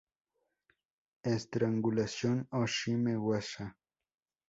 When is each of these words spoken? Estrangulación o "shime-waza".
Estrangulación 1.35 2.37
o 2.57 2.65
"shime-waza". 2.73 3.65